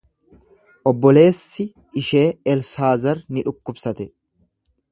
[0.91, 1.67] Obboleessi
[2.01, 4.09] ishee Elsaazar ni dhukkubsate.